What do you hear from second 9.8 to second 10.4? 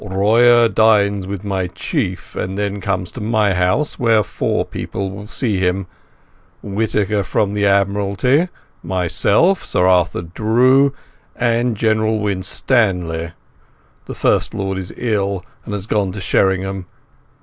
Arthur